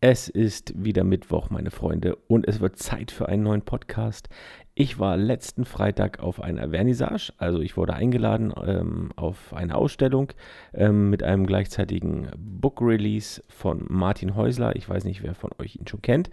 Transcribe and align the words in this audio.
Es 0.00 0.28
ist 0.28 0.72
wieder 0.76 1.02
Mittwoch, 1.02 1.50
meine 1.50 1.72
Freunde, 1.72 2.14
und 2.28 2.46
es 2.46 2.60
wird 2.60 2.78
Zeit 2.78 3.10
für 3.10 3.28
einen 3.28 3.42
neuen 3.42 3.62
Podcast. 3.62 4.28
Ich 4.76 5.00
war 5.00 5.16
letzten 5.16 5.64
Freitag 5.64 6.20
auf 6.20 6.40
einer 6.40 6.70
Vernissage, 6.70 7.32
also 7.36 7.58
ich 7.58 7.76
wurde 7.76 7.94
eingeladen 7.94 8.54
ähm, 8.64 9.10
auf 9.16 9.52
eine 9.52 9.74
Ausstellung 9.74 10.32
ähm, 10.72 11.10
mit 11.10 11.24
einem 11.24 11.46
gleichzeitigen 11.46 12.28
Book 12.38 12.80
Release 12.80 13.42
von 13.48 13.86
Martin 13.88 14.36
Häusler. 14.36 14.76
Ich 14.76 14.88
weiß 14.88 15.02
nicht, 15.02 15.24
wer 15.24 15.34
von 15.34 15.50
euch 15.58 15.74
ihn 15.74 15.88
schon 15.88 16.00
kennt. 16.00 16.30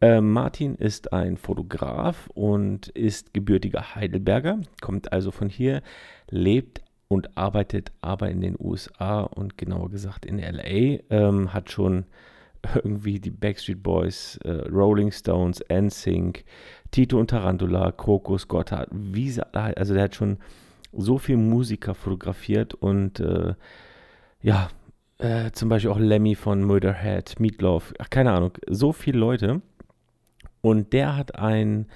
Ähm, 0.00 0.32
Martin 0.32 0.74
ist 0.74 1.12
ein 1.12 1.36
Fotograf 1.36 2.28
und 2.34 2.88
ist 2.88 3.32
gebürtiger 3.32 3.94
Heidelberger, 3.94 4.58
kommt 4.80 5.12
also 5.12 5.30
von 5.30 5.48
hier, 5.48 5.80
lebt 6.28 6.82
und 7.06 7.38
arbeitet 7.38 7.92
aber 8.00 8.30
in 8.30 8.40
den 8.40 8.56
USA 8.58 9.20
und 9.20 9.56
genauer 9.56 9.90
gesagt 9.90 10.26
in 10.26 10.40
LA, 10.40 11.02
ähm, 11.08 11.54
hat 11.54 11.70
schon 11.70 12.06
irgendwie 12.74 13.20
die 13.20 13.30
Backstreet 13.30 13.82
Boys, 13.82 14.38
äh, 14.44 14.68
Rolling 14.68 15.10
Stones, 15.10 15.62
NSYNC, 15.70 16.44
Tito 16.90 17.18
und 17.18 17.30
Tarantula, 17.30 17.92
Krokus, 17.92 18.48
Gotthard, 18.48 18.88
wie 18.92 19.30
sie 19.30 19.42
also 19.54 19.94
der 19.94 20.04
hat 20.04 20.14
schon 20.14 20.38
so 20.92 21.18
viel 21.18 21.36
Musiker 21.36 21.94
fotografiert 21.94 22.74
und 22.74 23.20
äh, 23.20 23.54
ja, 24.40 24.68
äh, 25.18 25.50
zum 25.52 25.68
Beispiel 25.68 25.90
auch 25.90 25.98
Lemmy 25.98 26.34
von 26.34 26.62
Murderhead, 26.62 27.40
Meatloaf, 27.40 27.94
ach, 27.98 28.10
keine 28.10 28.32
Ahnung, 28.32 28.52
so 28.68 28.92
viele 28.92 29.18
Leute. 29.18 29.62
Und 30.60 30.92
der 30.92 31.16
hat 31.16 31.36
ein 31.36 31.86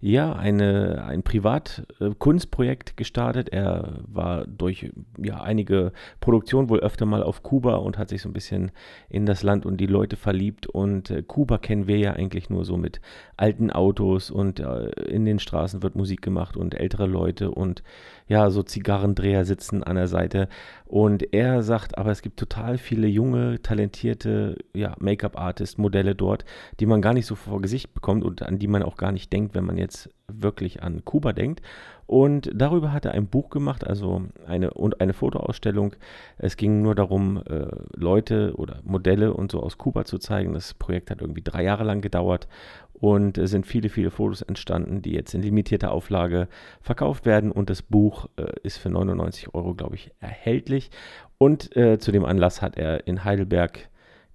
ja, 0.00 0.32
eine, 0.32 1.04
ein 1.06 1.24
Privatkunstprojekt 1.24 2.96
gestartet. 2.96 3.48
Er 3.48 3.98
war 4.06 4.46
durch 4.46 4.92
ja, 5.20 5.42
einige 5.42 5.92
Produktionen 6.20 6.68
wohl 6.68 6.78
öfter 6.80 7.04
mal 7.04 7.24
auf 7.24 7.42
Kuba 7.42 7.76
und 7.76 7.98
hat 7.98 8.08
sich 8.08 8.22
so 8.22 8.28
ein 8.28 8.32
bisschen 8.32 8.70
in 9.08 9.26
das 9.26 9.42
Land 9.42 9.66
und 9.66 9.78
die 9.78 9.86
Leute 9.86 10.14
verliebt. 10.14 10.68
Und 10.68 11.10
äh, 11.10 11.22
Kuba 11.22 11.58
kennen 11.58 11.88
wir 11.88 11.98
ja 11.98 12.12
eigentlich 12.12 12.48
nur 12.48 12.64
so 12.64 12.76
mit 12.76 13.00
alten 13.36 13.72
Autos 13.72 14.30
und 14.30 14.60
äh, 14.60 14.90
in 15.08 15.24
den 15.24 15.40
Straßen 15.40 15.82
wird 15.82 15.96
Musik 15.96 16.22
gemacht 16.22 16.56
und 16.56 16.74
ältere 16.74 17.06
Leute 17.06 17.50
und 17.50 17.82
ja, 18.28 18.50
so 18.50 18.62
Zigarrendreher 18.62 19.44
sitzen 19.44 19.82
an 19.82 19.96
der 19.96 20.06
Seite. 20.06 20.48
Und 20.84 21.32
er 21.32 21.62
sagt, 21.62 21.98
aber 21.98 22.10
es 22.10 22.22
gibt 22.22 22.38
total 22.38 22.78
viele 22.78 23.08
junge, 23.08 23.60
talentierte 23.62 24.56
ja, 24.74 24.94
Make-up-Artists, 24.98 25.78
Modelle 25.78 26.14
dort, 26.14 26.44
die 26.78 26.86
man 26.86 27.02
gar 27.02 27.14
nicht 27.14 27.26
so 27.26 27.34
vor 27.34 27.60
Gesicht 27.60 27.94
bekommt 27.94 28.24
und 28.24 28.42
an 28.42 28.58
die 28.58 28.68
man 28.68 28.82
auch 28.82 28.96
gar 28.96 29.12
nicht 29.12 29.32
denkt, 29.32 29.54
wenn 29.54 29.64
man 29.64 29.78
jetzt 29.78 29.87
wirklich 30.26 30.82
an 30.82 31.04
Kuba 31.04 31.32
denkt. 31.32 31.62
Und 32.06 32.50
darüber 32.54 32.92
hat 32.92 33.04
er 33.04 33.12
ein 33.12 33.26
Buch 33.26 33.50
gemacht, 33.50 33.86
also 33.86 34.22
eine 34.46 34.72
und 34.72 35.02
eine 35.02 35.12
Fotoausstellung. 35.12 35.94
Es 36.38 36.56
ging 36.56 36.80
nur 36.80 36.94
darum, 36.94 37.42
äh, 37.46 37.66
Leute 37.94 38.54
oder 38.56 38.80
Modelle 38.82 39.34
und 39.34 39.52
so 39.52 39.60
aus 39.62 39.76
Kuba 39.76 40.06
zu 40.06 40.16
zeigen. 40.18 40.54
Das 40.54 40.72
Projekt 40.72 41.10
hat 41.10 41.20
irgendwie 41.20 41.42
drei 41.42 41.64
Jahre 41.64 41.84
lang 41.84 42.00
gedauert 42.00 42.48
und 42.94 43.38
es 43.38 43.50
sind 43.50 43.66
viele, 43.66 43.90
viele 43.90 44.10
Fotos 44.10 44.42
entstanden, 44.42 45.02
die 45.02 45.12
jetzt 45.12 45.34
in 45.34 45.42
limitierter 45.42 45.92
Auflage 45.92 46.48
verkauft 46.80 47.26
werden. 47.26 47.52
Und 47.52 47.70
das 47.70 47.82
Buch 47.82 48.26
äh, 48.36 48.52
ist 48.62 48.78
für 48.78 48.90
99 48.90 49.54
Euro, 49.54 49.74
glaube 49.74 49.94
ich, 49.94 50.10
erhältlich. 50.20 50.90
Und 51.38 51.76
äh, 51.76 51.98
zu 51.98 52.10
dem 52.10 52.24
Anlass 52.24 52.60
hat 52.60 52.76
er 52.76 53.06
in 53.06 53.24
Heidelberg 53.24 53.88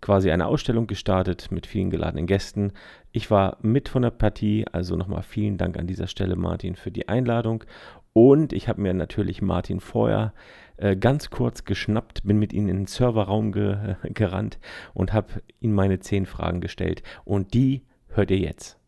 quasi 0.03 0.31
eine 0.31 0.47
Ausstellung 0.47 0.85
gestartet 0.85 1.49
mit 1.49 1.65
vielen 1.65 1.89
geladenen 1.89 2.27
Gästen. 2.27 2.73
Ich 3.13 3.31
war 3.31 3.57
mit 3.61 3.87
von 3.87 4.01
der 4.01 4.11
Partie, 4.11 4.65
also 4.69 4.97
nochmal 4.97 5.23
vielen 5.23 5.57
Dank 5.57 5.77
an 5.77 5.87
dieser 5.87 6.07
Stelle, 6.07 6.35
Martin, 6.35 6.75
für 6.75 6.91
die 6.91 7.07
Einladung. 7.07 7.63
Und 8.11 8.51
ich 8.51 8.67
habe 8.67 8.81
mir 8.81 8.93
natürlich 8.93 9.41
Martin 9.41 9.79
vorher 9.79 10.33
äh, 10.75 10.97
ganz 10.97 11.29
kurz 11.29 11.63
geschnappt, 11.63 12.23
bin 12.23 12.37
mit 12.37 12.51
ihm 12.51 12.67
in 12.67 12.75
den 12.75 12.85
Serverraum 12.85 13.53
ge 13.53 13.95
gerannt 14.03 14.59
und 14.93 15.13
habe 15.13 15.41
ihm 15.61 15.73
meine 15.73 15.99
zehn 15.99 16.25
Fragen 16.25 16.59
gestellt. 16.59 17.01
Und 17.23 17.53
die 17.53 17.83
hört 18.09 18.29
ihr 18.29 18.39
jetzt. 18.39 18.82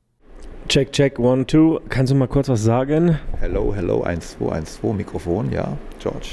Check, 0.67 0.91
check, 0.91 1.19
one, 1.19 1.45
two. 1.45 1.79
Kannst 1.89 2.11
du 2.11 2.15
mal 2.15 2.27
kurz 2.27 2.49
was 2.49 2.63
sagen? 2.63 3.19
Hello, 3.39 3.71
hello, 3.75 4.01
1212 4.01 4.95
Mikrofon, 4.97 5.51
ja, 5.51 5.77
George. 5.99 6.29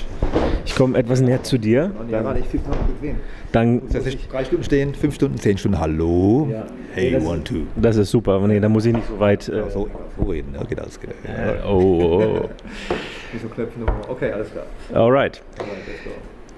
Ich 0.64 0.74
komme 0.74 0.96
etwas 0.96 1.20
näher 1.20 1.42
zu 1.42 1.58
dir. 1.58 1.92
Ja, 2.08 2.24
warte, 2.24 2.40
ich 2.40 2.46
fünf 2.46 2.62
Minuten 2.64 2.94
gesehen. 3.00 3.16
Dann 3.52 3.82
Jetzt 3.90 4.06
nicht 4.06 4.32
drei 4.32 4.44
Stunden 4.44 4.64
stehen, 4.64 4.94
fünf 4.94 5.14
Stunden, 5.16 5.36
zehn 5.36 5.58
Stunden, 5.58 5.78
hallo. 5.78 6.48
Ja. 6.50 6.64
Hey, 6.94 7.10
das, 7.12 7.24
one, 7.24 7.44
two. 7.44 7.64
Das 7.76 7.96
ist 7.96 8.10
super. 8.10 8.40
Nee, 8.46 8.58
da 8.58 8.70
muss 8.70 8.86
ich 8.86 8.94
nicht 8.94 9.06
so 9.06 9.20
weit. 9.20 9.48
Äh, 9.50 9.70
So, 9.70 9.88
so 10.18 10.24
reden, 10.24 10.54
ja, 10.54 10.64
geht 10.64 10.80
alles. 10.80 10.98
Geht. 10.98 11.10
äh, 11.10 11.66
oh, 11.66 11.70
oh, 11.70 12.40
oh. 12.44 12.48
Wieso 13.32 13.48
Knöpfen 13.48 13.84
Okay, 14.08 14.32
alles 14.32 14.48
klar. 14.50 14.64
Alright. 14.94 15.42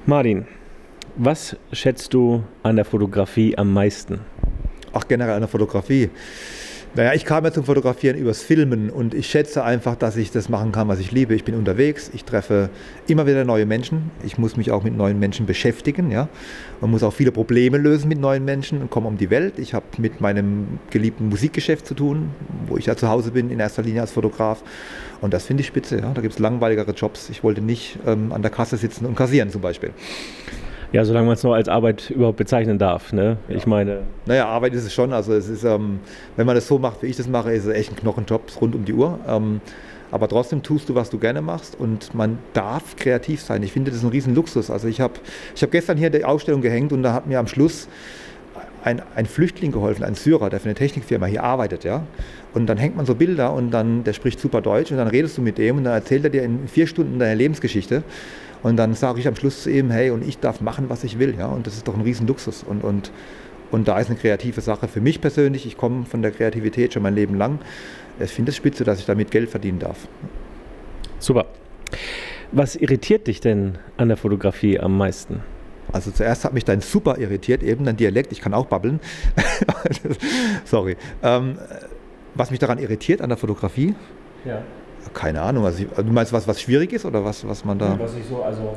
Martin, 0.06 0.46
was 1.16 1.56
schätzt 1.72 2.14
du 2.14 2.44
an 2.62 2.76
der 2.76 2.84
Fotografie 2.84 3.56
am 3.58 3.72
meisten? 3.72 4.20
Ach, 4.92 5.06
generell 5.08 5.34
an 5.34 5.40
der 5.40 5.48
Fotografie. 5.48 6.10
Naja, 6.96 7.12
ich 7.12 7.24
kam 7.24 7.44
ja 7.44 7.50
zum 7.50 7.64
Fotografieren 7.64 8.16
übers 8.16 8.40
Filmen 8.40 8.88
und 8.88 9.14
ich 9.14 9.26
schätze 9.26 9.64
einfach, 9.64 9.96
dass 9.96 10.16
ich 10.16 10.30
das 10.30 10.48
machen 10.48 10.70
kann, 10.70 10.86
was 10.86 11.00
ich 11.00 11.10
liebe. 11.10 11.34
Ich 11.34 11.42
bin 11.42 11.56
unterwegs, 11.56 12.08
ich 12.14 12.22
treffe 12.24 12.70
immer 13.08 13.26
wieder 13.26 13.44
neue 13.44 13.66
Menschen. 13.66 14.12
Ich 14.24 14.38
muss 14.38 14.56
mich 14.56 14.70
auch 14.70 14.84
mit 14.84 14.96
neuen 14.96 15.18
Menschen 15.18 15.44
beschäftigen. 15.44 16.12
Ja? 16.12 16.28
Man 16.80 16.92
muss 16.92 17.02
auch 17.02 17.12
viele 17.12 17.32
Probleme 17.32 17.78
lösen 17.78 18.08
mit 18.08 18.20
neuen 18.20 18.44
Menschen 18.44 18.80
und 18.80 18.90
komme 18.90 19.08
um 19.08 19.16
die 19.16 19.28
Welt. 19.30 19.58
Ich 19.58 19.74
habe 19.74 19.86
mit 19.98 20.20
meinem 20.20 20.78
geliebten 20.90 21.30
Musikgeschäft 21.30 21.84
zu 21.84 21.94
tun, 21.94 22.30
wo 22.68 22.76
ich 22.76 22.86
ja 22.86 22.94
zu 22.94 23.08
Hause 23.08 23.32
bin, 23.32 23.50
in 23.50 23.58
erster 23.58 23.82
Linie 23.82 24.02
als 24.02 24.12
Fotograf. 24.12 24.62
Und 25.20 25.34
das 25.34 25.46
finde 25.46 25.62
ich 25.62 25.66
spitze. 25.66 25.98
Ja? 25.98 26.12
Da 26.14 26.20
gibt 26.20 26.34
es 26.34 26.38
langweiligere 26.38 26.92
Jobs. 26.92 27.28
Ich 27.28 27.42
wollte 27.42 27.60
nicht 27.60 27.98
ähm, 28.06 28.30
an 28.30 28.42
der 28.42 28.52
Kasse 28.52 28.76
sitzen 28.76 29.04
und 29.04 29.16
kassieren 29.16 29.50
zum 29.50 29.62
Beispiel. 29.62 29.90
Ja, 30.94 31.04
solange 31.04 31.26
man 31.26 31.34
es 31.34 31.42
noch 31.42 31.54
als 31.54 31.68
Arbeit 31.68 32.10
überhaupt 32.10 32.36
bezeichnen 32.36 32.78
darf. 32.78 33.12
Ne? 33.12 33.36
Ich 33.48 33.66
meine, 33.66 34.02
Naja, 34.26 34.46
Arbeit 34.46 34.74
ist 34.74 34.84
es 34.84 34.94
schon. 34.94 35.12
Also 35.12 35.32
es 35.32 35.48
ist, 35.48 35.64
ähm, 35.64 35.98
wenn 36.36 36.46
man 36.46 36.54
das 36.54 36.68
so 36.68 36.78
macht, 36.78 37.02
wie 37.02 37.06
ich 37.06 37.16
das 37.16 37.26
mache, 37.26 37.52
ist 37.52 37.64
es 37.64 37.74
echt 37.74 37.90
ein 37.90 37.96
Knochenjob 37.96 38.42
rund 38.60 38.76
um 38.76 38.84
die 38.84 38.92
Uhr. 38.92 39.18
Ähm, 39.26 39.60
aber 40.12 40.28
trotzdem 40.28 40.62
tust 40.62 40.88
du, 40.88 40.94
was 40.94 41.10
du 41.10 41.18
gerne 41.18 41.42
machst 41.42 41.76
und 41.76 42.14
man 42.14 42.38
darf 42.52 42.94
kreativ 42.94 43.40
sein. 43.40 43.64
Ich 43.64 43.72
finde, 43.72 43.90
das 43.90 43.98
ist 43.98 44.04
ein 44.04 44.10
Riesenluxus. 44.10 44.70
Also 44.70 44.86
ich 44.86 45.00
habe 45.00 45.14
ich 45.56 45.64
hab 45.64 45.72
gestern 45.72 45.98
hier 45.98 46.10
die 46.10 46.24
Ausstellung 46.24 46.60
gehängt 46.60 46.92
und 46.92 47.02
da 47.02 47.12
hat 47.12 47.26
mir 47.26 47.40
am 47.40 47.48
Schluss 47.48 47.88
ein, 48.84 49.02
ein 49.16 49.26
Flüchtling 49.26 49.72
geholfen, 49.72 50.04
ein 50.04 50.14
Syrer, 50.14 50.48
der 50.48 50.60
für 50.60 50.66
eine 50.66 50.76
Technikfirma 50.76 51.26
hier 51.26 51.42
arbeitet. 51.42 51.82
Ja? 51.82 52.04
Und 52.52 52.66
dann 52.66 52.78
hängt 52.78 52.96
man 52.96 53.04
so 53.04 53.16
Bilder 53.16 53.52
und 53.52 53.72
dann, 53.72 54.04
der 54.04 54.12
spricht 54.12 54.38
super 54.38 54.60
Deutsch 54.60 54.92
und 54.92 54.98
dann 54.98 55.08
redest 55.08 55.36
du 55.38 55.42
mit 55.42 55.58
dem 55.58 55.78
und 55.78 55.84
dann 55.84 55.94
erzählt 55.94 56.22
er 56.22 56.30
dir 56.30 56.44
in 56.44 56.68
vier 56.68 56.86
Stunden 56.86 57.18
deine 57.18 57.34
Lebensgeschichte. 57.34 58.04
Und 58.64 58.76
dann 58.78 58.94
sage 58.94 59.20
ich 59.20 59.28
am 59.28 59.36
Schluss 59.36 59.62
zu 59.62 59.70
ihm, 59.70 59.90
hey, 59.90 60.10
und 60.10 60.26
ich 60.26 60.38
darf 60.38 60.60
machen, 60.62 60.86
was 60.88 61.04
ich 61.04 61.18
will. 61.18 61.36
Ja? 61.38 61.46
Und 61.46 61.66
das 61.66 61.76
ist 61.76 61.86
doch 61.86 61.94
ein 61.94 62.00
Riesenluxus. 62.00 62.64
Und, 62.64 62.82
und, 62.82 63.12
und 63.70 63.86
da 63.86 64.00
ist 64.00 64.08
eine 64.08 64.18
kreative 64.18 64.62
Sache 64.62 64.88
für 64.88 65.02
mich 65.02 65.20
persönlich. 65.20 65.66
Ich 65.66 65.76
komme 65.76 66.06
von 66.06 66.22
der 66.22 66.30
Kreativität 66.30 66.94
schon 66.94 67.02
mein 67.02 67.14
Leben 67.14 67.36
lang. 67.36 67.58
Ich 68.18 68.30
finde 68.30 68.50
es 68.50 68.56
spitze, 68.56 68.82
dass 68.82 68.98
ich 68.98 69.04
damit 69.04 69.30
Geld 69.30 69.50
verdienen 69.50 69.78
darf. 69.78 70.08
super. 71.18 71.46
Was 72.52 72.74
irritiert 72.76 73.26
dich 73.26 73.40
denn 73.40 73.78
an 73.96 74.08
der 74.08 74.16
Fotografie 74.16 74.80
am 74.80 74.96
meisten? 74.96 75.40
Also 75.92 76.10
zuerst 76.10 76.44
hat 76.44 76.54
mich 76.54 76.64
dein 76.64 76.80
super 76.80 77.18
irritiert, 77.18 77.62
eben 77.62 77.84
dein 77.84 77.96
Dialekt, 77.96 78.32
ich 78.32 78.40
kann 78.40 78.54
auch 78.54 78.66
babbeln. 78.66 79.00
Sorry. 80.64 80.96
Ähm, 81.22 81.58
was 82.34 82.50
mich 82.50 82.60
daran 82.60 82.78
irritiert 82.78 83.20
an 83.20 83.28
der 83.28 83.38
Fotografie? 83.38 83.94
Ja. 84.44 84.62
Keine 85.12 85.42
Ahnung. 85.42 85.64
Also 85.64 85.82
ich, 85.82 85.88
du 85.88 86.12
meinst 86.12 86.32
was, 86.32 86.48
was 86.48 86.60
schwierig 86.60 86.92
ist 86.92 87.04
oder 87.04 87.24
was, 87.24 87.46
was 87.46 87.64
man 87.64 87.78
da. 87.78 87.98
Was 87.98 88.14
ich 88.16 88.26
so, 88.26 88.42
also 88.42 88.74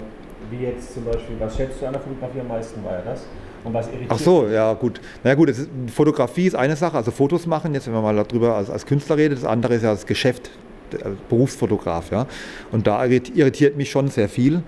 wie 0.49 0.63
jetzt 0.63 0.93
zum 0.93 1.05
Beispiel, 1.05 1.35
was 1.39 1.55
schätzt 1.55 1.81
du 1.81 1.87
an 1.87 1.93
der 1.93 2.01
Fotografie 2.01 2.39
am 2.39 2.47
meisten, 2.47 2.83
war 2.83 2.93
ja 2.93 3.01
das? 3.01 3.23
Und 3.63 3.73
was 3.73 3.87
irritiert 3.87 4.11
Ach 4.11 4.19
so, 4.19 4.47
ja 4.47 4.73
gut. 4.73 5.01
Na 5.23 5.31
ja, 5.31 5.35
gut, 5.35 5.49
ist, 5.49 5.69
Fotografie 5.93 6.47
ist 6.47 6.55
eine 6.55 6.75
Sache, 6.75 6.97
also 6.97 7.11
Fotos 7.11 7.45
machen, 7.45 7.73
jetzt 7.73 7.87
wenn 7.87 7.93
man 7.93 8.03
mal 8.03 8.15
darüber 8.15 8.55
als, 8.55 8.69
als 8.69 8.85
Künstler 8.85 9.17
redet, 9.17 9.39
das 9.39 9.45
andere 9.45 9.75
ist 9.75 9.83
ja 9.83 9.91
das 9.91 10.05
Geschäft, 10.05 10.51
der 10.91 11.11
Berufsfotograf, 11.29 12.11
ja. 12.11 12.27
Und 12.71 12.87
da 12.87 13.03
irritiert 13.05 13.75
mich 13.75 13.91
schon 13.91 14.07
sehr 14.09 14.29
viel. 14.29 14.63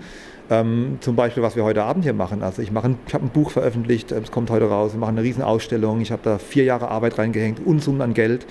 Ähm, 0.51 0.97
zum 1.01 1.15
Beispiel, 1.15 1.43
was 1.43 1.55
wir 1.55 1.63
heute 1.63 1.83
Abend 1.83 2.03
hier 2.03 2.13
machen. 2.13 2.41
Also 2.41 2.63
ich, 2.63 2.71
mache 2.71 2.87
ein, 2.87 2.97
ich 3.05 3.13
habe 3.13 3.23
ein 3.23 3.29
Buch 3.29 3.51
veröffentlicht, 3.51 4.11
es 4.11 4.31
kommt 4.31 4.49
heute 4.49 4.65
raus, 4.65 4.93
wir 4.93 4.99
machen 4.99 5.17
eine 5.17 5.23
Riesenausstellung, 5.23 6.01
ich 6.01 6.11
habe 6.11 6.23
da 6.23 6.39
vier 6.39 6.63
Jahre 6.63 6.89
Arbeit 6.89 7.19
reingehängt, 7.19 7.65
Unsummen 7.65 8.01
an 8.01 8.15
Geld. 8.15 8.47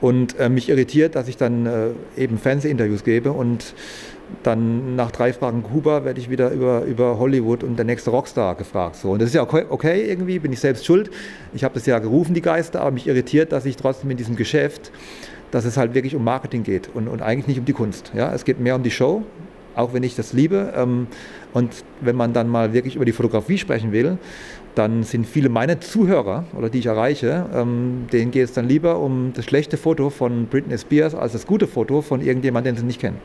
Und 0.00 0.38
äh, 0.38 0.48
mich 0.48 0.68
irritiert, 0.68 1.14
dass 1.14 1.28
ich 1.28 1.36
dann 1.36 1.66
äh, 1.66 1.88
eben 2.16 2.38
Fernsehinterviews 2.38 3.02
gebe 3.02 3.32
und 3.32 3.74
dann 4.42 4.96
nach 4.96 5.10
drei 5.10 5.32
Fragen 5.32 5.62
Kuba 5.62 6.04
werde 6.04 6.20
ich 6.20 6.30
wieder 6.30 6.50
über, 6.50 6.82
über 6.82 7.18
Hollywood 7.18 7.62
und 7.62 7.76
der 7.76 7.84
nächste 7.84 8.10
Rockstar 8.10 8.54
gefragt. 8.56 8.96
So. 8.96 9.10
Und 9.10 9.22
das 9.22 9.28
ist 9.28 9.34
ja 9.34 9.42
okay, 9.42 9.64
okay 9.68 10.08
irgendwie, 10.08 10.38
bin 10.38 10.52
ich 10.52 10.60
selbst 10.60 10.84
schuld. 10.84 11.10
Ich 11.54 11.64
habe 11.64 11.74
das 11.74 11.86
ja 11.86 11.98
gerufen, 11.98 12.34
die 12.34 12.42
Geister, 12.42 12.80
aber 12.80 12.90
mich 12.90 13.06
irritiert, 13.06 13.52
dass 13.52 13.64
ich 13.64 13.76
trotzdem 13.76 14.10
in 14.10 14.16
diesem 14.16 14.36
Geschäft, 14.36 14.90
dass 15.50 15.64
es 15.64 15.76
halt 15.76 15.94
wirklich 15.94 16.14
um 16.14 16.24
Marketing 16.24 16.64
geht 16.64 16.90
und, 16.92 17.08
und 17.08 17.22
eigentlich 17.22 17.46
nicht 17.46 17.58
um 17.58 17.64
die 17.64 17.72
Kunst. 17.72 18.12
Ja? 18.14 18.32
Es 18.34 18.44
geht 18.44 18.60
mehr 18.60 18.74
um 18.74 18.82
die 18.82 18.90
Show, 18.90 19.22
auch 19.74 19.94
wenn 19.94 20.02
ich 20.02 20.16
das 20.16 20.32
liebe. 20.32 20.72
Ähm, 20.76 21.06
und 21.56 21.84
wenn 22.02 22.16
man 22.16 22.34
dann 22.34 22.48
mal 22.48 22.74
wirklich 22.74 22.96
über 22.96 23.06
die 23.06 23.12
Fotografie 23.12 23.56
sprechen 23.56 23.90
will, 23.90 24.18
dann 24.74 25.04
sind 25.04 25.26
viele 25.26 25.48
meiner 25.48 25.80
Zuhörer 25.80 26.44
oder 26.54 26.68
die 26.68 26.80
ich 26.80 26.86
erreiche, 26.86 27.46
ähm, 27.54 28.08
denen 28.12 28.30
geht 28.30 28.44
es 28.44 28.52
dann 28.52 28.68
lieber 28.68 28.98
um 28.98 29.32
das 29.34 29.46
schlechte 29.46 29.78
Foto 29.78 30.10
von 30.10 30.48
Britney 30.48 30.76
Spears 30.76 31.14
als 31.14 31.32
das 31.32 31.46
gute 31.46 31.66
Foto 31.66 32.02
von 32.02 32.20
irgendjemandem, 32.20 32.74
den 32.74 32.80
sie 32.80 32.86
nicht 32.86 33.00
kennen. 33.00 33.16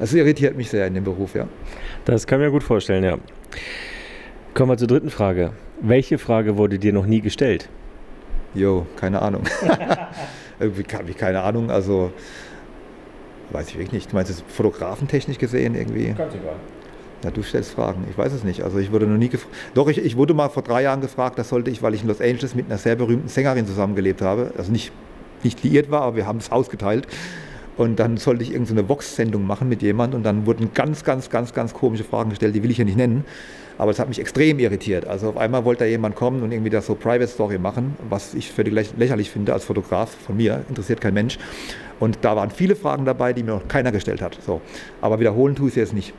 Das 0.00 0.12
irritiert 0.12 0.56
mich 0.56 0.70
sehr 0.70 0.88
in 0.88 0.94
dem 0.94 1.04
Beruf, 1.04 1.36
ja. 1.36 1.46
Das 2.04 2.26
kann 2.26 2.40
ich 2.40 2.46
mir 2.46 2.50
gut 2.50 2.64
vorstellen, 2.64 3.04
ja. 3.04 3.18
Kommen 4.54 4.72
wir 4.72 4.76
zur 4.76 4.88
dritten 4.88 5.10
Frage. 5.10 5.52
Welche 5.80 6.18
Frage 6.18 6.56
wurde 6.56 6.80
dir 6.80 6.92
noch 6.92 7.06
nie 7.06 7.20
gestellt? 7.20 7.68
Jo, 8.54 8.86
keine 8.96 9.22
Ahnung. 9.22 9.44
wie, 10.58 10.84
wie, 11.06 11.14
keine 11.14 11.42
Ahnung, 11.42 11.70
also 11.70 12.10
weiß 13.52 13.68
ich 13.68 13.74
wirklich 13.74 13.92
nicht. 13.92 14.10
Du 14.10 14.16
meinst 14.16 14.32
es 14.32 14.42
fotografentechnisch 14.48 15.38
gesehen 15.38 15.76
irgendwie? 15.76 16.12
Ganz 16.12 16.34
egal. 16.34 16.56
Ja, 17.24 17.30
du 17.30 17.42
stellst 17.42 17.72
Fragen. 17.72 18.04
Ich 18.10 18.18
weiß 18.18 18.32
es 18.32 18.42
nicht. 18.42 18.62
Also 18.62 18.78
ich 18.78 18.90
wurde 18.90 19.06
noch 19.06 19.16
nie 19.16 19.28
gefragt. 19.28 19.54
Doch, 19.74 19.88
ich, 19.88 19.98
ich, 19.98 20.16
wurde 20.16 20.34
mal 20.34 20.48
vor 20.48 20.62
drei 20.62 20.82
Jahren 20.82 21.00
gefragt, 21.00 21.38
das 21.38 21.48
sollte 21.48 21.70
ich, 21.70 21.82
weil 21.82 21.94
ich 21.94 22.02
in 22.02 22.08
Los 22.08 22.20
Angeles 22.20 22.54
mit 22.54 22.66
einer 22.66 22.78
sehr 22.78 22.96
berühmten 22.96 23.28
Sängerin 23.28 23.66
zusammengelebt 23.66 24.22
habe. 24.22 24.52
Also 24.56 24.72
nicht, 24.72 24.92
nicht 25.44 25.62
liiert 25.62 25.90
war, 25.90 26.02
aber 26.02 26.16
wir 26.16 26.26
haben 26.26 26.38
das 26.38 26.50
Haus 26.50 26.68
geteilt. 26.68 27.06
Und 27.76 27.98
dann 27.98 28.16
sollte 28.16 28.42
ich 28.42 28.52
irgendeine 28.52 28.88
Vox-Sendung 28.88 29.46
machen 29.46 29.68
mit 29.68 29.82
jemandem 29.82 30.18
und 30.18 30.24
dann 30.24 30.46
wurden 30.46 30.74
ganz, 30.74 31.04
ganz, 31.04 31.30
ganz, 31.30 31.54
ganz 31.54 31.72
komische 31.72 32.04
Fragen 32.04 32.30
gestellt, 32.30 32.54
die 32.54 32.62
will 32.62 32.70
ich 32.70 32.78
ja 32.78 32.84
nicht 32.84 32.98
nennen. 32.98 33.24
Aber 33.78 33.90
es 33.90 33.98
hat 33.98 34.08
mich 34.08 34.18
extrem 34.18 34.58
irritiert. 34.58 35.06
Also 35.06 35.30
auf 35.30 35.36
einmal 35.38 35.64
wollte 35.64 35.84
da 35.84 35.90
jemand 35.90 36.14
kommen 36.14 36.42
und 36.42 36.52
irgendwie 36.52 36.70
das 36.70 36.86
so 36.86 36.94
Private 36.94 37.26
Story 37.26 37.58
machen, 37.58 37.96
was 38.10 38.34
ich 38.34 38.50
völlig 38.52 38.94
lächerlich 38.96 39.30
finde 39.30 39.54
als 39.54 39.64
Fotograf 39.64 40.10
von 40.10 40.36
mir, 40.36 40.64
interessiert 40.68 41.00
kein 41.00 41.14
Mensch. 41.14 41.38
Und 41.98 42.18
da 42.22 42.36
waren 42.36 42.50
viele 42.50 42.76
Fragen 42.76 43.04
dabei, 43.06 43.32
die 43.32 43.42
mir 43.42 43.52
noch 43.52 43.68
keiner 43.68 43.90
gestellt 43.90 44.20
hat. 44.20 44.36
So. 44.44 44.60
Aber 45.00 45.20
wiederholen 45.20 45.54
tue 45.54 45.68
ich 45.68 45.72
es 45.72 45.76
jetzt 45.76 45.94
nicht. 45.94 46.12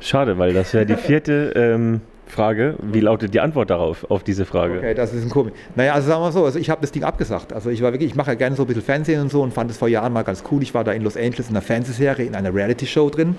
Schade, 0.00 0.38
weil 0.38 0.52
das 0.52 0.72
wäre 0.74 0.86
die 0.86 0.96
vierte 0.96 1.52
ähm, 1.56 2.00
Frage. 2.26 2.76
Wie 2.82 3.00
lautet 3.00 3.34
die 3.34 3.40
Antwort 3.40 3.70
darauf, 3.70 4.10
auf 4.10 4.24
diese 4.24 4.44
Frage? 4.44 4.78
Okay, 4.78 4.94
das 4.94 5.14
ist 5.14 5.24
ein 5.24 5.30
komisch. 5.30 5.52
Naja, 5.74 5.94
also 5.94 6.08
sagen 6.08 6.22
wir 6.22 6.32
so, 6.32 6.44
also 6.44 6.58
ich 6.58 6.70
habe 6.70 6.80
das 6.80 6.92
Ding 6.92 7.04
abgesagt. 7.04 7.52
Also 7.52 7.70
ich 7.70 7.82
war 7.82 7.92
wirklich, 7.92 8.10
ich 8.10 8.16
mache 8.16 8.32
ja 8.32 8.34
gerne 8.34 8.56
so 8.56 8.64
ein 8.64 8.66
bisschen 8.66 8.82
Fernsehen 8.82 9.20
und 9.20 9.30
so 9.30 9.42
und 9.42 9.54
fand 9.54 9.70
es 9.70 9.78
vor 9.78 9.88
Jahren 9.88 10.12
mal 10.12 10.22
ganz 10.22 10.42
cool. 10.50 10.62
Ich 10.62 10.74
war 10.74 10.84
da 10.84 10.92
in 10.92 11.02
Los 11.02 11.16
Angeles 11.16 11.48
in 11.48 11.56
einer 11.56 11.62
Fernsehserie, 11.62 12.26
in 12.26 12.34
einer 12.34 12.52
Reality-Show 12.52 13.10
drin. 13.10 13.36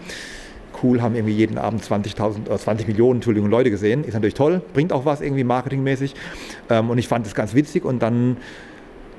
Cool, 0.81 1.01
haben 1.01 1.15
irgendwie 1.15 1.33
jeden 1.33 1.57
Abend 1.57 1.83
20.000, 1.83 2.51
äh, 2.51 2.57
20 2.57 2.87
Millionen 2.87 3.17
Entschuldigung, 3.17 3.49
Leute 3.49 3.71
gesehen. 3.71 4.03
Ist 4.03 4.13
natürlich 4.13 4.35
toll, 4.35 4.61
bringt 4.73 4.93
auch 4.93 5.05
was 5.05 5.21
irgendwie 5.21 5.43
marketingmäßig. 5.43 6.13
Ähm, 6.69 6.89
und 6.89 6.97
ich 6.97 7.07
fand 7.07 7.25
es 7.25 7.35
ganz 7.35 7.55
witzig 7.55 7.83
und 7.83 7.99
dann 8.01 8.37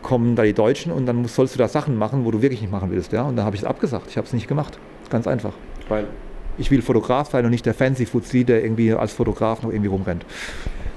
kommen 0.02 0.36
da 0.36 0.44
die 0.44 0.54
Deutschen 0.54 0.92
und 0.92 1.06
dann 1.06 1.24
sollst 1.26 1.54
du 1.54 1.58
da 1.58 1.68
Sachen 1.68 1.96
machen, 1.96 2.24
wo 2.24 2.30
du 2.30 2.40
wirklich 2.40 2.60
nicht 2.60 2.70
machen 2.70 2.90
willst. 2.90 3.12
Ja? 3.12 3.22
Und 3.22 3.36
dann 3.36 3.44
habe 3.44 3.56
ich 3.56 3.62
es 3.62 3.68
abgesagt. 3.68 4.06
Ich 4.08 4.16
habe 4.16 4.26
es 4.26 4.32
nicht 4.32 4.46
gemacht. 4.46 4.78
Ganz 5.10 5.26
einfach. 5.26 5.52
Weil 5.88 6.06
ich 6.58 6.70
will 6.70 6.82
Fotograf 6.82 7.30
sein 7.30 7.44
und 7.44 7.50
nicht 7.50 7.66
der 7.66 7.74
fancy 7.74 8.06
Fuzzi, 8.06 8.44
der 8.44 8.62
irgendwie 8.62 8.92
als 8.92 9.12
Fotograf 9.12 9.62
noch 9.62 9.70
irgendwie 9.70 9.88
rumrennt. 9.88 10.24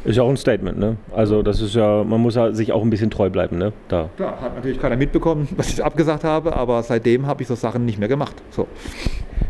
Ist 0.04 0.16
ja 0.16 0.24
auch 0.24 0.30
ein 0.30 0.38
Statement, 0.38 0.80
ne? 0.80 0.98
Also 1.16 1.44
das 1.44 1.62
ist 1.62 1.76
ja, 1.76 2.04
man 2.04 2.20
muss 2.22 2.36
ja 2.36 2.52
sich 2.54 2.72
auch 2.72 2.82
ein 2.82 2.90
bisschen 2.90 3.12
treu 3.12 3.30
bleiben, 3.30 3.60
ne? 3.60 3.72
Da. 3.88 4.10
Klar, 4.18 4.42
hat 4.42 4.56
natürlich 4.56 4.80
keiner 4.80 4.96
mitbekommen, 4.96 5.48
was 5.56 5.72
ich 5.72 5.84
abgesagt 5.84 6.24
habe, 6.24 6.56
aber 6.56 6.82
seitdem 6.82 7.28
habe 7.28 7.44
ich 7.44 7.48
so 7.48 7.54
Sachen 7.54 7.86
nicht 7.86 8.00
mehr 8.00 8.08
gemacht. 8.08 8.36
So. 8.50 8.68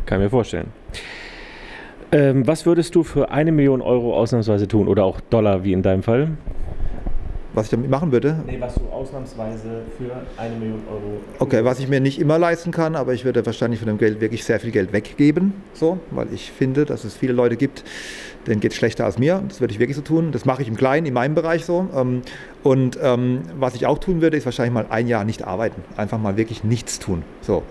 Kann 0.06 0.19
ich 0.19 0.25
mir 0.25 0.30
vorstellen. 0.30 0.68
Ähm, 2.12 2.46
was 2.46 2.66
würdest 2.66 2.96
du 2.96 3.04
für 3.04 3.31
eine 3.31 3.54
Million 3.54 3.81
Euro 3.81 4.18
ausnahmsweise 4.18 4.68
tun 4.68 4.90
oder 4.90 5.06
auch 5.06 5.22
Dollar 5.22 5.64
wie 5.64 5.72
in 5.72 5.81
deinem 5.81 6.04
Fall? 6.04 6.31
Was 7.53 7.65
ich 7.65 7.71
damit 7.71 7.89
machen 7.89 8.12
würde. 8.12 8.42
Nee, 8.45 8.57
was 8.59 8.75
du 8.75 8.88
ausnahmsweise 8.89 9.81
für 9.98 10.12
eine 10.42 10.56
Million 10.56 10.81
Euro. 10.89 11.19
Okay, 11.39 11.63
was 11.63 11.80
ich 11.80 11.88
mir 11.88 12.00
nicht 12.00 12.19
immer 12.19 12.39
leisten 12.39 12.71
kann, 12.71 12.95
aber 12.95 13.13
ich 13.13 13.25
würde 13.25 13.45
wahrscheinlich 13.45 13.80
von 13.80 13.88
dem 13.88 13.98
Geld 13.98 14.21
wirklich 14.21 14.44
sehr 14.44 14.59
viel 14.59 14.71
Geld 14.71 14.94
weggeben, 14.94 15.53
so, 15.74 16.00
weil 16.12 16.27
ich 16.33 16.51
finde, 16.51 16.86
dass 16.86 17.03
es 17.03 17.15
viele 17.15 17.33
Leute 17.33 17.57
gibt, 17.57 17.83
denen 18.48 18.59
geht 18.59 18.71
es 18.71 18.77
schlechter 18.77 19.06
als 19.06 19.19
mir. 19.19 19.44
Das 19.48 19.62
würde 19.62 19.74
ich 19.74 19.80
wirklich 19.80 19.95
so 19.95 20.01
tun. 20.01 20.31
Das 20.31 20.45
mache 20.45 20.62
ich 20.62 20.68
im 20.68 20.75
Kleinen, 20.75 21.06
in 21.06 21.13
meinem 21.13 21.36
Bereich 21.36 21.65
so. 21.65 21.88
Ähm, 21.95 22.21
und 22.63 22.98
ähm, 23.01 23.42
was 23.56 23.75
ich 23.75 23.86
auch 23.86 24.00
tun 24.00 24.21
würde, 24.21 24.38
ist 24.38 24.45
wahrscheinlich 24.45 24.74
mal 24.74 24.88
ein 24.89 25.07
Jahr 25.07 25.25
nicht 25.25 25.45
arbeiten. 25.45 25.83
Einfach 25.97 26.18
mal 26.18 26.38
wirklich 26.38 26.63
nichts 26.63 27.00
tun. 27.00 27.24
So. 27.42 27.63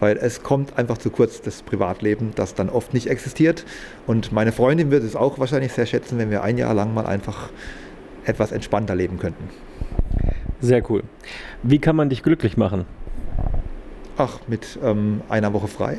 Weil 0.00 0.16
es 0.16 0.42
kommt 0.42 0.78
einfach 0.78 0.98
zu 0.98 1.10
kurz, 1.10 1.42
das 1.42 1.62
Privatleben, 1.62 2.32
das 2.34 2.54
dann 2.54 2.68
oft 2.68 2.94
nicht 2.94 3.08
existiert. 3.08 3.64
Und 4.06 4.32
meine 4.32 4.52
Freundin 4.52 4.90
würde 4.90 5.06
es 5.06 5.16
auch 5.16 5.38
wahrscheinlich 5.38 5.72
sehr 5.72 5.86
schätzen, 5.86 6.18
wenn 6.18 6.30
wir 6.30 6.42
ein 6.42 6.58
Jahr 6.58 6.74
lang 6.74 6.94
mal 6.94 7.06
einfach 7.06 7.50
etwas 8.24 8.52
entspannter 8.52 8.94
leben 8.94 9.18
könnten. 9.18 9.44
Sehr 10.60 10.88
cool. 10.90 11.02
Wie 11.62 11.78
kann 11.78 11.96
man 11.96 12.08
dich 12.08 12.22
glücklich 12.22 12.56
machen? 12.56 12.86
Ach, 14.16 14.38
mit 14.46 14.78
ähm, 14.80 15.22
einer 15.28 15.52
Woche 15.52 15.66
frei. 15.66 15.98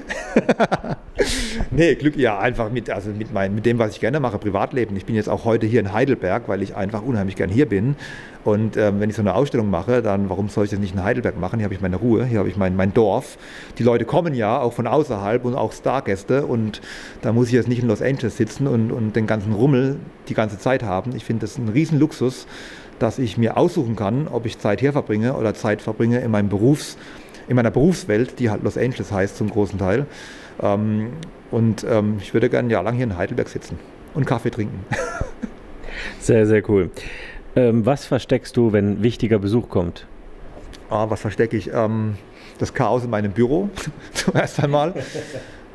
nee, 1.71 1.95
Glück, 1.95 2.15
ja, 2.15 2.39
einfach 2.39 2.71
mit, 2.71 2.89
also 2.89 3.09
mit, 3.09 3.33
mein, 3.33 3.53
mit 3.53 3.65
dem, 3.65 3.77
was 3.77 3.91
ich 3.91 3.99
gerne 3.99 4.21
mache, 4.21 4.37
Privatleben. 4.37 4.95
Ich 4.95 5.05
bin 5.05 5.15
jetzt 5.15 5.27
auch 5.27 5.43
heute 5.43 5.67
hier 5.67 5.81
in 5.81 5.91
Heidelberg, 5.91 6.47
weil 6.47 6.61
ich 6.61 6.77
einfach 6.77 7.01
unheimlich 7.01 7.35
gern 7.35 7.49
hier 7.49 7.67
bin. 7.67 7.97
Und 8.45 8.77
ähm, 8.77 9.01
wenn 9.01 9.09
ich 9.09 9.17
so 9.17 9.21
eine 9.21 9.35
Ausstellung 9.35 9.69
mache, 9.69 10.01
dann 10.01 10.29
warum 10.29 10.47
soll 10.47 10.63
ich 10.63 10.71
das 10.71 10.79
nicht 10.79 10.93
in 10.93 11.03
Heidelberg 11.03 11.37
machen? 11.37 11.59
Hier 11.59 11.65
habe 11.65 11.73
ich 11.73 11.81
meine 11.81 11.97
Ruhe, 11.97 12.23
hier 12.23 12.39
habe 12.39 12.47
ich 12.47 12.55
mein, 12.55 12.77
mein 12.77 12.93
Dorf. 12.93 13.37
Die 13.79 13.83
Leute 13.83 14.05
kommen 14.05 14.33
ja 14.33 14.61
auch 14.61 14.71
von 14.71 14.87
außerhalb 14.87 15.43
und 15.43 15.55
auch 15.55 15.73
Stargäste. 15.73 16.45
Und 16.45 16.79
da 17.21 17.33
muss 17.33 17.47
ich 17.47 17.53
jetzt 17.53 17.67
nicht 17.67 17.81
in 17.81 17.89
Los 17.89 18.01
Angeles 18.01 18.37
sitzen 18.37 18.67
und, 18.67 18.93
und 18.93 19.17
den 19.17 19.27
ganzen 19.27 19.51
Rummel 19.51 19.97
die 20.29 20.35
ganze 20.35 20.57
Zeit 20.57 20.83
haben. 20.83 21.13
Ich 21.17 21.25
finde 21.25 21.41
das 21.41 21.57
ein 21.57 21.67
Riesenluxus, 21.67 22.47
dass 22.97 23.19
ich 23.19 23.37
mir 23.37 23.57
aussuchen 23.57 23.97
kann, 23.97 24.29
ob 24.29 24.45
ich 24.45 24.57
Zeit 24.57 24.79
hier 24.79 24.93
verbringe 24.93 25.33
oder 25.33 25.53
Zeit 25.53 25.81
verbringe 25.81 26.19
in 26.19 26.31
meinem 26.31 26.47
Berufs- 26.47 26.95
in 27.47 27.55
meiner 27.55 27.71
Berufswelt, 27.71 28.39
die 28.39 28.49
halt 28.49 28.63
Los 28.63 28.77
Angeles 28.77 29.11
heißt 29.11 29.37
zum 29.37 29.49
großen 29.49 29.79
Teil. 29.79 30.05
Ähm, 30.61 31.09
und 31.51 31.85
ähm, 31.89 32.17
ich 32.19 32.33
würde 32.33 32.49
gerne 32.49 32.67
ein 32.67 32.71
Jahr 32.71 32.83
lang 32.83 32.95
hier 32.95 33.03
in 33.03 33.17
Heidelberg 33.17 33.49
sitzen 33.49 33.79
und 34.13 34.25
Kaffee 34.25 34.49
trinken. 34.49 34.85
Sehr, 36.19 36.45
sehr 36.45 36.67
cool. 36.69 36.89
Ähm, 37.55 37.85
was 37.85 38.05
versteckst 38.05 38.57
du, 38.57 38.73
wenn 38.73 39.01
wichtiger 39.01 39.39
Besuch 39.39 39.69
kommt? 39.69 40.07
Ah, 40.89 41.09
was 41.09 41.21
verstecke 41.21 41.55
ich? 41.55 41.71
Ähm, 41.73 42.17
das 42.57 42.73
Chaos 42.73 43.05
in 43.05 43.09
meinem 43.09 43.31
Büro, 43.31 43.69
zuerst 44.13 44.61
einmal. 44.61 44.93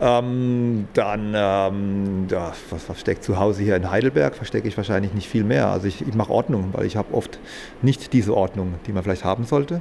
Ähm, 0.00 0.88
dann, 0.92 1.32
ähm, 1.34 2.26
ja, 2.30 2.52
was 2.70 2.84
versteckt 2.84 3.24
zu 3.24 3.38
Hause 3.38 3.62
hier 3.62 3.76
in 3.76 3.90
Heidelberg, 3.90 4.34
verstecke 4.34 4.68
ich 4.68 4.76
wahrscheinlich 4.76 5.14
nicht 5.14 5.28
viel 5.28 5.44
mehr. 5.44 5.68
Also 5.68 5.86
ich, 5.86 6.06
ich 6.06 6.14
mache 6.14 6.30
Ordnung, 6.32 6.70
weil 6.72 6.84
ich 6.84 6.96
habe 6.96 7.14
oft 7.14 7.38
nicht 7.80 8.12
diese 8.12 8.36
Ordnung, 8.36 8.74
die 8.86 8.92
man 8.92 9.02
vielleicht 9.02 9.24
haben 9.24 9.44
sollte 9.44 9.80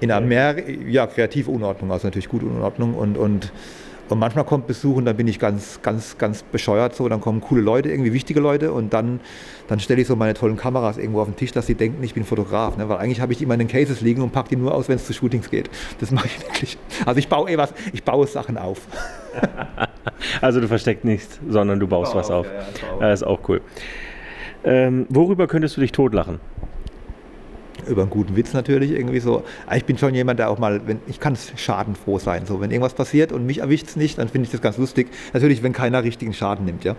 in 0.00 0.10
einer 0.10 0.26
mehr, 0.26 0.56
ja, 0.88 1.06
kreative 1.06 1.50
Unordnung, 1.50 1.92
also 1.92 2.06
natürlich 2.06 2.28
gute 2.28 2.46
Unordnung 2.46 2.94
und, 2.94 3.16
und, 3.16 3.52
und 4.08 4.18
manchmal 4.18 4.44
kommt 4.44 4.66
Besuch 4.66 4.96
und 4.96 5.04
dann 5.04 5.16
bin 5.16 5.28
ich 5.28 5.38
ganz, 5.38 5.80
ganz, 5.82 6.18
ganz 6.18 6.42
bescheuert 6.42 6.94
so, 6.94 7.08
dann 7.08 7.20
kommen 7.20 7.40
coole 7.40 7.60
Leute, 7.60 7.90
irgendwie 7.90 8.12
wichtige 8.12 8.40
Leute 8.40 8.72
und 8.72 8.92
dann, 8.92 9.20
dann 9.68 9.78
stelle 9.78 10.00
ich 10.00 10.08
so 10.08 10.16
meine 10.16 10.34
tollen 10.34 10.56
Kameras 10.56 10.98
irgendwo 10.98 11.20
auf 11.20 11.28
den 11.28 11.36
Tisch, 11.36 11.52
dass 11.52 11.66
sie 11.66 11.74
denken, 11.74 12.02
ich 12.02 12.14
bin 12.14 12.24
Fotograf, 12.24 12.76
ne? 12.76 12.88
weil 12.88 12.96
eigentlich 12.96 13.20
habe 13.20 13.32
ich 13.32 13.38
die 13.38 13.44
immer 13.44 13.54
in 13.54 13.60
den 13.60 13.68
Cases 13.68 14.00
liegen 14.00 14.22
und 14.22 14.32
packe 14.32 14.48
die 14.48 14.56
nur 14.56 14.74
aus, 14.74 14.88
wenn 14.88 14.96
es 14.96 15.06
zu 15.06 15.12
Shootings 15.12 15.50
geht. 15.50 15.70
Das 16.00 16.10
mache 16.10 16.26
ich 16.26 16.40
wirklich. 16.46 16.78
Also 17.06 17.18
ich 17.18 17.28
baue 17.28 17.50
eh 17.50 17.58
was, 17.58 17.72
ich 17.92 18.02
baue 18.02 18.26
Sachen 18.26 18.56
auf. 18.56 18.80
also 20.40 20.60
du 20.60 20.66
versteckst 20.66 21.04
nichts, 21.04 21.38
sondern 21.48 21.78
du 21.78 21.86
baust 21.86 22.14
was 22.14 22.30
auf. 22.30 22.46
Ja, 22.46 22.52
ja, 23.00 23.10
das 23.10 23.20
ist 23.20 23.26
auch 23.26 23.40
cool. 23.48 23.60
Ähm, 24.64 25.06
worüber 25.08 25.46
könntest 25.46 25.76
du 25.76 25.80
dich 25.80 25.92
totlachen? 25.92 26.40
Über 27.88 28.02
einen 28.02 28.10
guten 28.10 28.36
Witz 28.36 28.52
natürlich 28.52 28.92
irgendwie 28.92 29.20
so. 29.20 29.44
Ich 29.74 29.84
bin 29.84 29.98
schon 29.98 30.14
jemand, 30.14 30.38
der 30.38 30.50
auch 30.50 30.58
mal, 30.58 30.86
wenn 30.86 31.00
ich 31.06 31.20
kann 31.20 31.36
schadenfroh 31.56 32.18
sein. 32.18 32.46
So, 32.46 32.60
wenn 32.60 32.70
irgendwas 32.70 32.94
passiert 32.94 33.32
und 33.32 33.46
mich 33.46 33.58
erwischt 33.58 33.88
es 33.88 33.96
nicht, 33.96 34.18
dann 34.18 34.28
finde 34.28 34.46
ich 34.46 34.52
das 34.52 34.60
ganz 34.60 34.78
lustig. 34.78 35.08
Natürlich, 35.32 35.62
wenn 35.62 35.72
keiner 35.72 36.02
richtigen 36.04 36.32
Schaden 36.32 36.64
nimmt, 36.64 36.84
ja. 36.84 36.96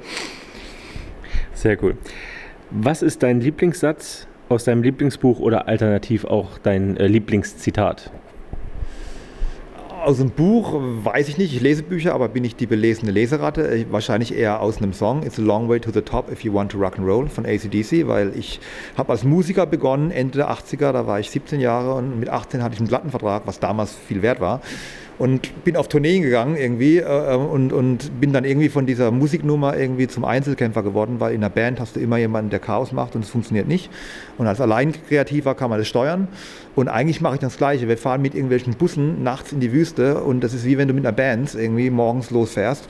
Sehr 1.54 1.82
cool. 1.84 1.98
Was 2.70 3.02
ist 3.02 3.24
dein 3.24 3.42
Lieblingssatz 3.42 4.28
aus 4.50 4.64
deinem 4.64 4.84
Lieblingsbuch 4.84 5.40
oder 5.40 5.68
alternativ 5.68 6.26
auch 6.26 6.58
dein 6.58 6.98
äh, 6.98 7.08
Lieblingszitat? 7.08 8.12
Aus 10.04 10.18
dem 10.18 10.32
Buch 10.32 10.74
weiß 11.04 11.30
ich 11.30 11.38
nicht, 11.38 11.54
ich 11.54 11.62
lese 11.62 11.84
Bücher, 11.84 12.16
aber 12.16 12.28
bin 12.28 12.44
ich 12.44 12.56
die 12.56 12.66
belesene 12.66 13.12
Leseratte? 13.12 13.86
Wahrscheinlich 13.92 14.36
eher 14.36 14.60
aus 14.60 14.78
einem 14.78 14.94
Song, 14.94 15.22
It's 15.22 15.38
a 15.38 15.44
Long 15.44 15.70
Way 15.70 15.80
to 15.80 15.92
the 15.92 16.02
Top 16.02 16.32
If 16.32 16.44
You 16.44 16.52
Want 16.56 16.72
to 16.72 16.80
Rock 16.80 16.98
and 16.98 17.08
Roll 17.08 17.30
von 17.30 17.46
ACDC, 17.46 18.08
weil 18.08 18.36
ich 18.36 18.60
habe 18.98 19.12
als 19.12 19.24
Musiker 19.24 19.68
begonnen, 19.68 20.10
Ende 20.10 20.40
der 20.40 20.50
80er, 20.50 20.92
da 20.92 21.06
war 21.06 21.20
ich 21.20 21.30
17 21.30 21.60
Jahre 21.60 21.94
und 21.94 22.20
mit 22.20 22.30
18 22.30 22.64
hatte 22.64 22.74
ich 22.74 22.80
einen 22.80 22.88
Plattenvertrag, 22.88 23.44
was 23.46 23.60
damals 23.60 23.94
viel 23.94 24.24
wert 24.24 24.42
war 24.42 24.62
und 25.22 25.64
bin 25.64 25.78
auf 25.78 25.88
Tourneen 25.88 26.24
gegangen 26.24 26.56
irgendwie 26.56 26.98
äh, 26.98 27.36
und, 27.36 27.72
und 27.72 28.20
bin 28.20 28.34
dann 28.34 28.44
irgendwie 28.44 28.70
von 28.70 28.88
dieser 28.88 29.12
Musiknummer 29.12 29.78
irgendwie 29.78 30.08
zum 30.08 30.26
Einzelkämpfer 30.26 30.82
geworden, 30.82 31.20
weil 31.20 31.36
in 31.36 31.42
der 31.42 31.50
Band 31.50 31.80
hast 31.80 31.96
du 31.96 32.00
immer 32.00 32.18
jemanden, 32.18 32.50
der 32.50 32.58
Chaos 32.58 32.92
macht 32.92 33.16
und 33.16 33.24
es 33.24 33.30
funktioniert 33.30 33.68
nicht. 33.68 33.92
Und 34.40 34.48
als 34.48 34.60
Alleinkreativer 34.60 35.54
kann 35.54 35.70
man 35.70 35.78
das 35.78 35.88
steuern. 35.88 36.28
Und 36.74 36.88
eigentlich 36.88 37.22
mache 37.22 37.36
ich 37.36 37.40
das 37.40 37.58
Gleiche. 37.58 37.88
Wir 37.88 38.00
fahren 38.00 38.24
mit 38.24 38.34
irgendwelchen 38.34 38.74
Bussen 38.74 39.22
nachts 39.22 39.52
in 39.52 39.60
die 39.60 39.72
Wüste 39.72 40.24
und 40.24 40.44
das 40.44 40.56
ist 40.56 40.66
wie 40.66 40.80
wenn 40.80 40.88
du 40.88 40.96
mit 40.96 41.06
einer 41.06 41.16
Band 41.16 41.54
irgendwie 41.54 41.92
morgens 41.92 42.32
losfährst. 42.32 42.88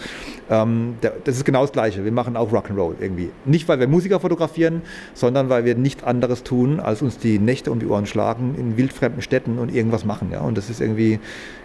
Ähm, 0.52 0.96
das 1.02 1.38
ist 1.38 1.46
genau 1.46 1.62
das 1.62 1.72
Gleiche. 1.72 2.04
Wir 2.04 2.12
machen 2.12 2.36
auch 2.36 2.52
Rock'n'Roll 2.52 2.96
irgendwie. 3.00 3.32
Nicht, 3.46 3.68
weil 3.70 3.80
wir 3.80 3.88
Musiker 3.88 4.20
fotografieren, 4.20 4.82
sondern 5.14 5.50
weil 5.50 5.64
wir 5.66 5.76
nichts 5.76 6.04
anderes 6.04 6.44
tun, 6.44 6.80
als 6.82 7.02
uns 7.02 7.18
die 7.18 7.40
Nächte 7.40 7.72
um 7.72 7.80
die 7.80 7.88
Ohren 7.88 8.06
schlagen 8.06 8.56
in 8.58 8.78
wildfremden 8.78 9.22
Städten 9.22 9.58
und 9.58 9.74
irgendwas 9.74 10.04
machen. 10.04 10.30
Ja? 10.32 10.42
Und 10.42 10.58
das 10.58 10.70
ist 10.70 10.82
irgendwie 10.82 11.20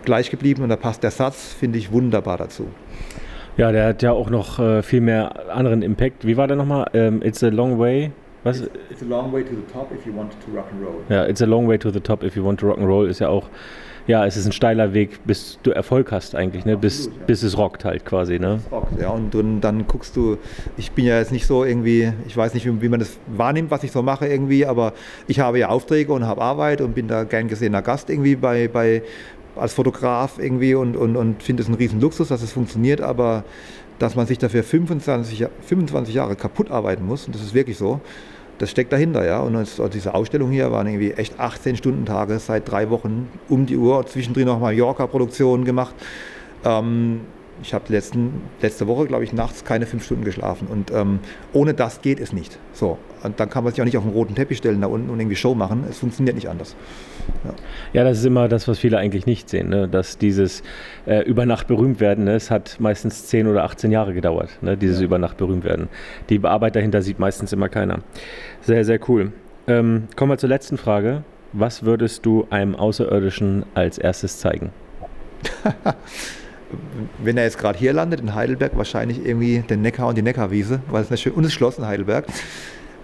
gleich 0.05 0.31
geblieben 0.31 0.63
und 0.63 0.69
da 0.69 0.77
passt 0.77 1.03
der 1.03 1.11
Satz, 1.11 1.53
finde 1.53 1.79
ich, 1.79 1.91
wunderbar 1.91 2.39
dazu. 2.39 2.69
Ja, 3.57 3.73
der 3.73 3.89
hat 3.89 4.03
ja 4.03 4.13
auch 4.13 4.31
noch 4.31 4.61
äh, 4.61 4.83
viel 4.83 5.01
mehr 5.01 5.53
anderen 5.55 5.83
Impact. 5.83 6.27
Wie 6.27 6.37
war 6.37 6.47
der 6.47 6.57
nochmal? 6.57 6.89
Ähm, 6.95 7.23
It's 7.23 7.43
a 7.43 7.49
long 7.49 7.79
way 7.79 8.13
Was? 8.47 8.61
It's, 8.61 8.71
it's 8.91 9.03
a 9.03 9.05
long 9.05 9.33
way 9.33 9.43
to 9.43 9.51
the 9.51 9.73
top 9.73 9.91
if 9.93 10.07
you 10.07 10.17
want 10.17 10.33
to 10.33 10.53
rock 10.53 10.67
and 10.71 10.81
roll. 10.81 11.03
Ja, 11.09 11.25
it's 11.25 11.43
a 11.43 11.47
long 11.47 11.67
way 11.67 11.77
to 11.79 11.91
the 11.91 12.01
top 12.01 12.23
if 12.23 12.37
you 12.37 12.45
want 12.45 12.61
to 12.61 12.67
rock 12.69 12.79
and 12.79 12.87
roll 12.87 13.09
ist 13.09 13.19
ja 13.19 13.29
auch, 13.29 13.49
ja, 14.07 14.25
es 14.25 14.37
ist 14.37 14.47
ein 14.47 14.53
steiler 14.53 14.95
Weg, 14.95 15.19
bis 15.27 15.59
du 15.65 15.73
Erfolg 15.73 16.13
hast 16.13 16.37
eigentlich, 16.37 16.65
ne? 16.65 16.77
bis, 16.77 17.07
Absolut, 17.07 17.19
ja. 17.19 17.25
bis 17.27 17.43
es 17.43 17.59
rockt 17.59 17.85
halt 17.85 18.05
quasi. 18.05 18.39
Ne? 18.39 18.61
rockt, 18.71 19.01
Ja, 19.01 19.11
und 19.11 19.35
dann, 19.35 19.61
dann 19.61 19.87
guckst 19.89 20.15
du, 20.15 20.39
ich 20.77 20.93
bin 20.93 21.07
ja 21.07 21.19
jetzt 21.19 21.33
nicht 21.33 21.47
so 21.47 21.65
irgendwie, 21.65 22.13
ich 22.29 22.37
weiß 22.37 22.55
nicht, 22.55 22.65
wie, 22.67 22.83
wie 22.83 22.89
man 22.89 23.01
das 23.01 23.19
wahrnimmt, 23.27 23.73
was 23.73 23.83
ich 23.83 23.91
so 23.91 24.03
mache 24.03 24.29
irgendwie, 24.29 24.65
aber 24.65 24.93
ich 25.27 25.41
habe 25.41 25.59
ja 25.59 25.69
Aufträge 25.71 26.13
und 26.13 26.25
habe 26.25 26.41
Arbeit 26.41 26.81
und 26.81 26.95
bin 26.95 27.09
da 27.09 27.25
gern 27.25 27.49
gesehener 27.49 27.83
Gast 27.83 28.09
irgendwie 28.09 28.37
bei, 28.37 28.69
bei 28.69 29.03
als 29.57 29.73
Fotograf 29.73 30.39
irgendwie 30.39 30.75
und, 30.75 30.97
und, 30.97 31.17
und 31.17 31.43
finde 31.43 31.63
es 31.63 31.69
einen 31.69 31.77
riesen 31.77 32.01
Luxus, 32.01 32.29
dass 32.29 32.43
es 32.43 32.53
funktioniert, 32.53 33.01
aber 33.01 33.43
dass 33.99 34.15
man 34.15 34.27
sich 34.27 34.39
dafür 34.39 34.63
25, 34.63 35.39
Ja- 35.39 35.51
25 35.67 36.15
Jahre 36.15 36.37
kaputt 36.37 36.71
arbeiten 36.71 37.05
muss, 37.07 37.27
und 37.27 37.35
das 37.35 37.43
ist 37.43 37.55
wirklich 37.55 37.79
so, 37.79 38.01
das 38.59 38.71
steckt 38.71 38.93
dahinter, 38.93 39.27
ja. 39.27 39.41
Und 39.41 39.67
diese 39.93 40.15
Ausstellung 40.15 40.51
hier 40.51 40.73
waren 40.73 40.87
irgendwie 40.87 41.13
echt 41.13 41.39
18 41.39 41.77
Stunden 41.77 42.07
Tage 42.07 42.39
seit 42.39 42.71
drei 42.71 42.89
Wochen 42.89 43.29
um 43.49 43.67
die 43.67 43.77
Uhr, 43.77 44.07
zwischendrin 44.07 44.47
noch 44.47 44.61
Mallorca-Produktionen 44.61 45.65
gemacht. 45.65 45.95
Ähm, 46.65 47.21
ich 47.63 47.75
habe 47.75 47.85
letzte 47.91 48.87
Woche, 48.87 49.07
glaube 49.07 49.25
ich, 49.25 49.33
nachts 49.33 49.65
keine 49.65 49.87
fünf 49.87 50.05
Stunden 50.05 50.25
geschlafen. 50.25 50.69
Und 50.69 50.91
ähm, 50.91 51.21
ohne 51.53 51.75
das 51.75 52.03
geht 52.03 52.21
es 52.21 52.33
nicht. 52.33 52.59
So, 52.73 52.99
und 53.23 53.41
dann 53.41 53.51
kann 53.51 53.65
man 53.65 53.73
sich 53.73 53.81
auch 53.81 53.85
nicht 53.85 53.97
auf 53.97 54.05
den 54.05 54.13
roten 54.13 54.35
Teppich 54.35 54.59
stellen 54.59 54.81
da 54.81 54.87
unten 54.87 55.11
und 55.11 55.19
irgendwie 55.19 55.37
Show 55.37 55.55
machen. 55.55 55.85
Es 55.89 55.99
funktioniert 55.99 56.37
nicht 56.37 56.49
anders. 56.49 56.77
Ja, 57.93 58.05
das 58.05 58.19
ist 58.19 58.25
immer 58.25 58.49
das, 58.49 58.69
was 58.69 58.79
viele 58.79 58.99
eigentlich 58.99 59.27
nicht 59.27 59.49
sehen, 59.49 59.69
ne? 59.69 59.89
dass 59.89 60.19
dieses 60.19 60.63
äh, 61.07 61.23
über 61.23 61.45
Nacht 61.47 61.67
berühmt 61.67 61.99
werden, 61.99 62.25
ne? 62.25 62.35
es 62.35 62.51
hat 62.51 62.77
meistens 62.79 63.27
10 63.27 63.49
oder 63.49 63.65
18 63.65 63.91
Jahre 63.91 64.15
gedauert, 64.15 64.51
ne? 64.61 64.77
dieses 64.77 65.01
über 65.01 65.19
Nacht 65.19 65.37
berühmt 65.37 65.65
werden. 65.65 65.89
Die 66.29 66.43
Arbeit 66.45 66.77
dahinter 66.77 67.03
sieht 67.03 67.19
meistens 67.19 67.53
immer 67.53 67.69
keiner. 67.69 68.01
Sehr, 68.61 68.85
sehr 68.85 69.01
cool. 69.09 69.33
Ähm, 69.67 70.05
kommen 70.15 70.31
wir 70.31 70.39
zur 70.39 70.49
letzten 70.49 70.79
Frage. 70.79 71.25
Was 71.53 71.85
würdest 71.85 72.27
du 72.27 72.47
einem 72.51 72.77
Außerirdischen 72.77 73.65
als 73.75 73.99
erstes 73.99 74.39
zeigen? 74.39 74.71
Wenn 77.23 77.37
er 77.37 77.45
jetzt 77.45 77.59
gerade 77.59 77.79
hier 77.79 77.93
landet, 77.93 78.21
in 78.21 78.35
Heidelberg, 78.35 78.77
wahrscheinlich 78.77 79.25
irgendwie 79.25 79.61
den 79.61 79.83
Neckar 79.83 80.09
und 80.09 80.19
die 80.19 80.23
Neckarwiese, 80.23 80.81
weil 80.91 81.03
es 81.03 81.11
ist 81.11 81.21
schön, 81.21 81.33
und 81.33 81.45
das 81.45 81.53
Schloss 81.53 81.79
in 81.79 81.87
Heidelberg. 81.87 82.27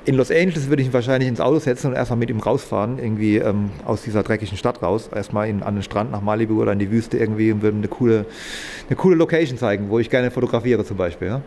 In 0.04 0.16
Los 0.16 0.32
Angeles 0.32 0.68
würde 0.68 0.82
ich 0.82 0.88
ihn 0.88 0.92
wahrscheinlich 0.92 1.28
ins 1.28 1.40
Auto 1.40 1.60
setzen 1.60 1.88
und 1.88 1.94
erstmal 1.94 2.18
mit 2.18 2.28
ihm 2.28 2.40
rausfahren, 2.40 2.98
irgendwie 2.98 3.36
ähm, 3.36 3.70
aus 3.84 4.02
dieser 4.02 4.24
dreckigen 4.24 4.56
Stadt 4.56 4.82
raus. 4.82 5.08
Erstmal 5.14 5.48
in, 5.48 5.62
an 5.62 5.74
den 5.74 5.84
Strand 5.84 6.10
nach 6.10 6.20
Malibu 6.20 6.60
oder 6.60 6.72
in 6.72 6.80
die 6.80 6.90
Wüste 6.90 7.18
irgendwie 7.18 7.52
und 7.52 7.62
würde 7.62 7.76
ihm 7.76 7.80
eine 7.80 7.88
coole, 7.88 8.26
eine 8.88 8.96
coole 8.96 9.14
Location 9.14 9.56
zeigen, 9.58 9.90
wo 9.90 10.00
ich 10.00 10.10
gerne 10.10 10.32
fotografiere 10.32 10.84
zum 10.84 10.96
Beispiel. 10.96 11.28
Ja? 11.28 11.42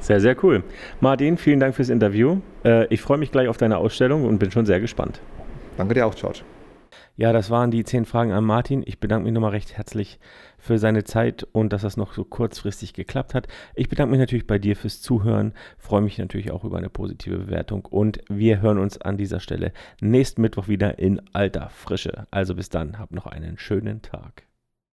Sehr, 0.00 0.20
sehr 0.20 0.36
cool. 0.44 0.62
Martin, 1.00 1.38
vielen 1.38 1.58
Dank 1.58 1.74
fürs 1.74 1.88
Interview. 1.88 2.40
Äh, 2.62 2.86
ich 2.92 3.00
freue 3.00 3.16
mich 3.16 3.32
gleich 3.32 3.48
auf 3.48 3.56
deine 3.56 3.78
Ausstellung 3.78 4.26
und 4.26 4.36
bin 4.38 4.50
schon 4.50 4.66
sehr 4.66 4.80
gespannt. 4.80 5.20
Danke 5.78 5.94
dir 5.94 6.06
auch, 6.06 6.14
George. 6.14 6.40
Ja, 7.16 7.32
das 7.32 7.50
waren 7.50 7.70
die 7.70 7.84
zehn 7.84 8.04
Fragen 8.04 8.32
an 8.32 8.44
Martin. 8.44 8.82
Ich 8.86 8.98
bedanke 8.98 9.24
mich 9.24 9.32
nochmal 9.32 9.50
recht 9.50 9.76
herzlich 9.76 10.18
für 10.58 10.78
seine 10.78 11.04
Zeit 11.04 11.46
und 11.52 11.72
dass 11.72 11.82
das 11.82 11.96
noch 11.96 12.14
so 12.14 12.24
kurzfristig 12.24 12.94
geklappt 12.94 13.34
hat. 13.34 13.48
Ich 13.74 13.88
bedanke 13.88 14.10
mich 14.10 14.20
natürlich 14.20 14.46
bei 14.46 14.58
dir 14.58 14.76
fürs 14.76 15.00
Zuhören, 15.00 15.52
freue 15.78 16.02
mich 16.02 16.18
natürlich 16.18 16.50
auch 16.50 16.64
über 16.64 16.78
eine 16.78 16.90
positive 16.90 17.38
Bewertung 17.38 17.84
und 17.84 18.20
wir 18.28 18.60
hören 18.60 18.78
uns 18.78 18.98
an 19.00 19.16
dieser 19.16 19.40
Stelle 19.40 19.72
nächsten 20.00 20.42
Mittwoch 20.42 20.68
wieder 20.68 20.98
in 20.98 21.20
alter 21.32 21.68
Frische. 21.70 22.26
Also 22.30 22.54
bis 22.54 22.68
dann, 22.68 22.98
hab 22.98 23.12
noch 23.12 23.26
einen 23.26 23.58
schönen 23.58 24.02
Tag. 24.02 24.44